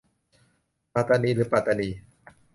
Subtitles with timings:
[0.93, 1.89] ปาตานีหรือปัตตานี